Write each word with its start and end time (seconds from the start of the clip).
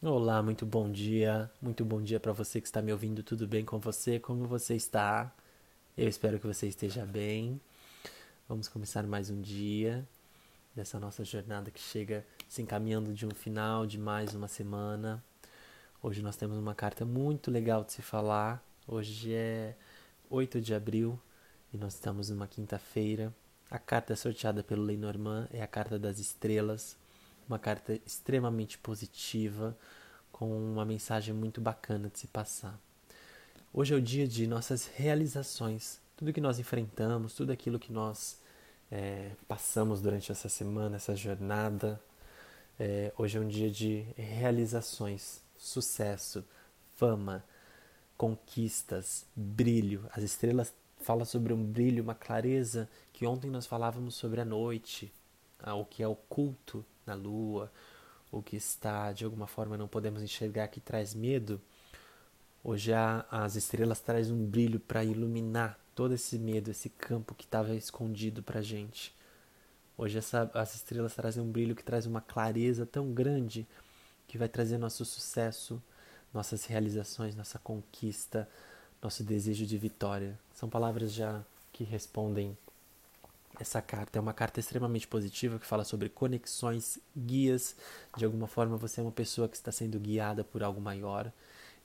Olá, 0.00 0.40
muito 0.40 0.64
bom 0.64 0.88
dia. 0.88 1.50
Muito 1.60 1.84
bom 1.84 2.00
dia 2.00 2.20
para 2.20 2.30
você 2.32 2.60
que 2.60 2.68
está 2.68 2.80
me 2.80 2.92
ouvindo. 2.92 3.20
Tudo 3.20 3.48
bem 3.48 3.64
com 3.64 3.80
você? 3.80 4.20
Como 4.20 4.46
você 4.46 4.76
está? 4.76 5.34
Eu 5.96 6.06
espero 6.06 6.38
que 6.38 6.46
você 6.46 6.68
esteja 6.68 7.04
bem. 7.04 7.60
Vamos 8.48 8.68
começar 8.68 9.02
mais 9.02 9.28
um 9.28 9.40
dia 9.40 10.06
dessa 10.72 11.00
nossa 11.00 11.24
jornada 11.24 11.72
que 11.72 11.80
chega 11.80 12.24
se 12.48 12.62
encaminhando 12.62 13.12
de 13.12 13.26
um 13.26 13.30
final 13.30 13.88
de 13.88 13.98
mais 13.98 14.36
uma 14.36 14.46
semana. 14.46 15.20
Hoje 16.00 16.22
nós 16.22 16.36
temos 16.36 16.56
uma 16.58 16.76
carta 16.76 17.04
muito 17.04 17.50
legal 17.50 17.82
de 17.82 17.92
se 17.92 18.00
falar. 18.00 18.62
Hoje 18.86 19.34
é 19.34 19.74
8 20.30 20.60
de 20.60 20.74
abril 20.74 21.18
e 21.74 21.76
nós 21.76 21.94
estamos 21.94 22.30
numa 22.30 22.46
quinta-feira. 22.46 23.34
A 23.68 23.80
carta 23.80 24.14
sorteada 24.14 24.62
pelo 24.62 24.84
Lenormand 24.84 25.48
é 25.52 25.60
a 25.60 25.66
carta 25.66 25.98
das 25.98 26.20
estrelas, 26.20 26.96
uma 27.48 27.58
carta 27.58 27.98
extremamente 28.06 28.78
positiva, 28.78 29.76
com 30.30 30.50
uma 30.50 30.84
mensagem 30.84 31.34
muito 31.34 31.60
bacana 31.60 32.08
de 32.08 32.18
se 32.18 32.26
passar. 32.26 32.78
Hoje 33.72 33.94
é 33.94 33.96
o 33.96 34.02
dia 34.02 34.28
de 34.28 34.46
nossas 34.46 34.86
realizações, 34.86 35.98
tudo 36.16 36.32
que 36.32 36.40
nós 36.40 36.58
enfrentamos, 36.58 37.34
tudo 37.34 37.50
aquilo 37.50 37.78
que 37.78 37.92
nós 37.92 38.38
é, 38.90 39.30
passamos 39.46 40.00
durante 40.00 40.30
essa 40.30 40.48
semana, 40.48 40.96
essa 40.96 41.16
jornada. 41.16 42.00
É, 42.78 43.12
hoje 43.16 43.38
é 43.38 43.40
um 43.40 43.48
dia 43.48 43.70
de 43.70 44.06
realizações, 44.16 45.40
sucesso, 45.56 46.44
fama, 46.96 47.42
conquistas, 48.16 49.24
brilho. 49.34 50.08
As 50.12 50.22
estrelas 50.22 50.72
falam 51.00 51.24
sobre 51.24 51.52
um 51.52 51.64
brilho, 51.64 52.02
uma 52.02 52.14
clareza 52.14 52.88
que 53.12 53.26
ontem 53.26 53.50
nós 53.50 53.66
falávamos 53.66 54.14
sobre 54.14 54.40
a 54.40 54.44
noite, 54.44 55.12
o 55.66 55.84
que 55.84 56.02
é 56.02 56.08
oculto 56.08 56.84
na 57.08 57.14
lua, 57.14 57.72
o 58.30 58.42
que 58.42 58.56
está 58.56 59.12
de 59.12 59.24
alguma 59.24 59.46
forma 59.46 59.76
não 59.76 59.88
podemos 59.88 60.22
enxergar 60.22 60.68
que 60.68 60.80
traz 60.80 61.14
medo. 61.14 61.60
Hoje 62.62 62.92
a, 62.92 63.24
as 63.30 63.56
estrelas 63.56 64.00
trazem 64.00 64.34
um 64.34 64.46
brilho 64.46 64.78
para 64.78 65.02
iluminar 65.02 65.78
todo 65.94 66.14
esse 66.14 66.38
medo, 66.38 66.70
esse 66.70 66.90
campo 66.90 67.34
que 67.34 67.44
estava 67.44 67.74
escondido 67.74 68.42
para 68.42 68.60
gente. 68.60 69.16
Hoje 69.96 70.18
essa, 70.18 70.50
as 70.54 70.74
estrelas 70.74 71.14
trazem 71.14 71.42
um 71.42 71.50
brilho 71.50 71.74
que 71.74 71.82
traz 71.82 72.06
uma 72.06 72.20
clareza 72.20 72.86
tão 72.86 73.12
grande 73.12 73.66
que 74.28 74.38
vai 74.38 74.48
trazer 74.48 74.78
nosso 74.78 75.04
sucesso, 75.04 75.82
nossas 76.32 76.66
realizações, 76.66 77.34
nossa 77.34 77.58
conquista, 77.58 78.48
nosso 79.02 79.24
desejo 79.24 79.64
de 79.66 79.78
vitória. 79.78 80.38
São 80.52 80.68
palavras 80.68 81.12
já 81.12 81.42
que 81.72 81.84
respondem 81.84 82.56
essa 83.58 83.82
carta. 83.82 84.18
É 84.18 84.20
uma 84.20 84.32
carta 84.32 84.60
extremamente 84.60 85.06
positiva 85.06 85.58
que 85.58 85.66
fala 85.66 85.84
sobre 85.84 86.08
conexões, 86.08 86.98
guias. 87.16 87.76
De 88.16 88.24
alguma 88.24 88.46
forma 88.46 88.76
você 88.76 89.00
é 89.00 89.02
uma 89.02 89.12
pessoa 89.12 89.48
que 89.48 89.56
está 89.56 89.72
sendo 89.72 89.98
guiada 89.98 90.44
por 90.44 90.62
algo 90.62 90.80
maior. 90.80 91.32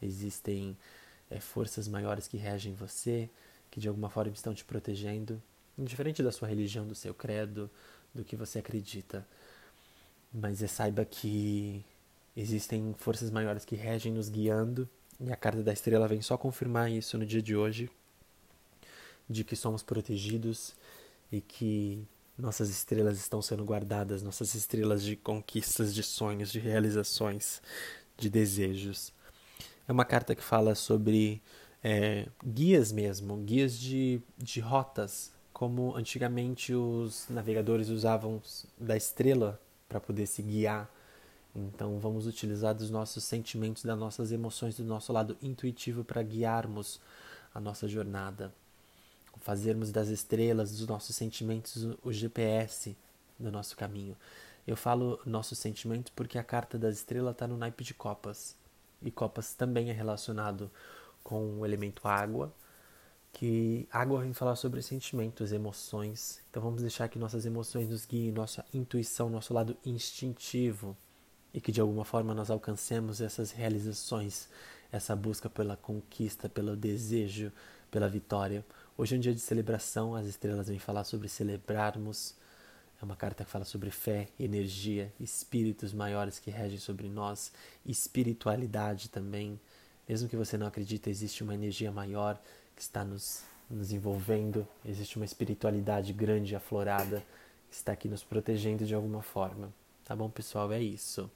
Existem 0.00 0.76
é, 1.30 1.40
forças 1.40 1.88
maiores 1.88 2.26
que 2.28 2.36
regem 2.36 2.74
você, 2.74 3.28
que 3.70 3.80
de 3.80 3.88
alguma 3.88 4.10
forma 4.10 4.32
estão 4.32 4.54
te 4.54 4.64
protegendo, 4.64 5.42
indiferente 5.78 6.22
da 6.22 6.32
sua 6.32 6.48
religião, 6.48 6.86
do 6.86 6.94
seu 6.94 7.14
credo, 7.14 7.70
do 8.14 8.24
que 8.24 8.36
você 8.36 8.58
acredita. 8.58 9.26
Mas 10.32 10.62
é, 10.62 10.66
saiba 10.66 11.04
que 11.04 11.84
Existem 12.36 12.94
forças 12.94 13.30
maiores 13.30 13.64
que 13.64 13.76
regem 13.76 14.12
nos 14.12 14.30
guiando, 14.30 14.88
e 15.20 15.30
a 15.30 15.36
carta 15.36 15.62
da 15.62 15.72
estrela 15.72 16.08
vem 16.08 16.22
só 16.22 16.38
confirmar 16.38 16.90
isso 16.90 17.18
no 17.18 17.26
dia 17.26 17.42
de 17.42 17.54
hoje, 17.54 17.90
de 19.28 19.44
que 19.44 19.54
somos 19.54 19.82
protegidos 19.82 20.74
e 21.32 21.40
que 21.40 22.06
nossas 22.38 22.68
estrelas 22.68 23.18
estão 23.18 23.42
sendo 23.42 23.64
guardadas, 23.64 24.22
nossas 24.22 24.54
estrelas 24.54 25.02
de 25.02 25.16
conquistas, 25.16 25.94
de 25.94 26.02
sonhos, 26.02 26.52
de 26.52 26.60
realizações, 26.60 27.60
de 28.16 28.30
desejos. 28.30 29.12
É 29.88 29.92
uma 29.92 30.04
carta 30.04 30.34
que 30.34 30.42
fala 30.42 30.74
sobre 30.74 31.42
é, 31.82 32.28
guias 32.44 32.92
mesmo, 32.92 33.38
guias 33.38 33.78
de, 33.78 34.20
de 34.36 34.60
rotas, 34.60 35.32
como 35.52 35.96
antigamente 35.96 36.74
os 36.74 37.26
navegadores 37.30 37.88
usavam 37.88 38.40
da 38.78 38.96
estrela 38.96 39.60
para 39.88 39.98
poder 39.98 40.26
se 40.26 40.42
guiar 40.42 40.90
então, 41.54 41.98
vamos 41.98 42.26
utilizar 42.26 42.74
dos 42.74 42.90
nossos 42.90 43.24
sentimentos, 43.24 43.84
das 43.84 43.98
nossas 43.98 44.32
emoções, 44.32 44.76
do 44.76 44.84
nosso 44.84 45.12
lado 45.12 45.36
intuitivo 45.42 46.02
para 46.02 46.22
guiarmos 46.22 47.00
a 47.54 47.60
nossa 47.60 47.86
jornada. 47.86 48.52
Fazermos 49.40 49.90
das 49.90 50.08
estrelas, 50.08 50.78
dos 50.78 50.86
nossos 50.86 51.16
sentimentos, 51.16 51.88
o 52.02 52.12
GPS 52.12 52.96
do 53.38 53.50
nosso 53.50 53.76
caminho. 53.76 54.16
Eu 54.66 54.76
falo 54.76 55.20
nossos 55.26 55.58
sentimentos 55.58 56.12
porque 56.14 56.38
a 56.38 56.44
carta 56.44 56.78
das 56.78 56.96
estrelas 56.96 57.32
está 57.32 57.48
no 57.48 57.56
naipe 57.56 57.82
de 57.82 57.94
Copas. 57.94 58.56
E 59.00 59.10
Copas 59.10 59.54
também 59.54 59.90
é 59.90 59.92
relacionado 59.92 60.70
com 61.24 61.60
o 61.60 61.66
elemento 61.66 62.06
água, 62.06 62.52
que 63.32 63.88
água 63.90 64.20
vem 64.20 64.32
falar 64.32 64.54
sobre 64.56 64.82
sentimentos, 64.82 65.52
emoções. 65.52 66.40
Então 66.50 66.62
vamos 66.62 66.82
deixar 66.82 67.08
que 67.08 67.18
nossas 67.18 67.44
emoções 67.46 67.88
nos 67.88 68.06
guiem, 68.06 68.30
nossa 68.30 68.64
intuição, 68.72 69.28
nosso 69.28 69.52
lado 69.52 69.76
instintivo 69.84 70.96
e 71.54 71.60
que 71.60 71.72
de 71.72 71.80
alguma 71.80 72.04
forma 72.04 72.34
nós 72.34 72.50
alcancemos 72.50 73.20
essas 73.20 73.50
realizações, 73.50 74.48
essa 74.90 75.14
busca 75.14 75.48
pela 75.50 75.76
conquista, 75.76 76.48
pelo 76.48 76.76
desejo, 76.76 77.52
pela 77.90 78.08
vitória. 78.08 78.64
Hoje 78.96 79.14
é 79.14 79.18
um 79.18 79.20
dia 79.20 79.34
de 79.34 79.40
celebração, 79.40 80.14
as 80.14 80.26
estrelas 80.26 80.68
vêm 80.68 80.78
falar 80.78 81.04
sobre 81.04 81.28
celebrarmos. 81.28 82.34
É 83.00 83.04
uma 83.04 83.16
carta 83.16 83.44
que 83.44 83.50
fala 83.50 83.64
sobre 83.64 83.90
fé, 83.90 84.28
energia, 84.38 85.12
espíritos 85.18 85.92
maiores 85.92 86.38
que 86.38 86.50
regem 86.50 86.78
sobre 86.78 87.08
nós, 87.08 87.52
espiritualidade 87.84 89.08
também. 89.08 89.60
Mesmo 90.08 90.28
que 90.28 90.36
você 90.36 90.56
não 90.56 90.66
acredite, 90.66 91.10
existe 91.10 91.42
uma 91.42 91.54
energia 91.54 91.90
maior 91.90 92.40
que 92.76 92.82
está 92.82 93.04
nos, 93.04 93.42
nos 93.68 93.92
envolvendo, 93.92 94.66
existe 94.84 95.16
uma 95.16 95.24
espiritualidade 95.24 96.12
grande, 96.12 96.54
aflorada, 96.54 97.22
que 97.68 97.74
está 97.74 97.92
aqui 97.92 98.08
nos 98.08 98.22
protegendo 98.22 98.84
de 98.84 98.94
alguma 98.94 99.22
forma. 99.22 99.72
Tá 100.04 100.16
bom, 100.16 100.28
pessoal? 100.28 100.72
É 100.72 100.82
isso. 100.82 101.30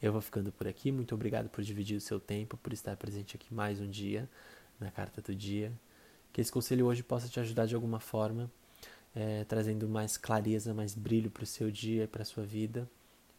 Eu 0.00 0.12
vou 0.12 0.20
ficando 0.20 0.52
por 0.52 0.68
aqui. 0.68 0.92
Muito 0.92 1.14
obrigado 1.14 1.48
por 1.48 1.64
dividir 1.64 1.96
o 1.96 2.00
seu 2.00 2.20
tempo, 2.20 2.56
por 2.56 2.72
estar 2.72 2.96
presente 2.96 3.36
aqui 3.36 3.52
mais 3.52 3.80
um 3.80 3.88
dia 3.88 4.28
na 4.78 4.90
Carta 4.90 5.20
do 5.20 5.34
Dia. 5.34 5.72
Que 6.32 6.40
esse 6.40 6.50
conselho 6.50 6.86
hoje 6.86 7.02
possa 7.02 7.28
te 7.28 7.40
ajudar 7.40 7.66
de 7.66 7.74
alguma 7.74 8.00
forma, 8.00 8.50
é, 9.14 9.44
trazendo 9.44 9.88
mais 9.88 10.16
clareza, 10.16 10.74
mais 10.74 10.94
brilho 10.94 11.30
para 11.30 11.44
o 11.44 11.46
seu 11.46 11.70
dia 11.70 12.04
e 12.04 12.06
para 12.06 12.22
a 12.22 12.24
sua 12.24 12.44
vida 12.44 12.88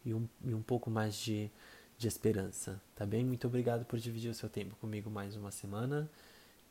e 0.06 0.14
um, 0.14 0.28
e 0.44 0.54
um 0.54 0.62
pouco 0.62 0.90
mais 0.90 1.16
de, 1.16 1.50
de 1.98 2.08
esperança, 2.08 2.82
tá 2.96 3.06
bem? 3.06 3.26
Muito 3.26 3.48
obrigado 3.48 3.86
por 3.86 4.00
dividir 4.00 4.30
o 4.30 4.34
seu 4.34 4.48
tempo 4.48 4.76
comigo 4.76 5.10
mais 5.10 5.36
uma 5.36 5.52
semana 5.52 6.10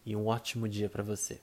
e 0.07 0.15
um 0.15 0.27
ótimo 0.27 0.69
dia 0.69 0.89
para 0.89 1.03
você. 1.03 1.41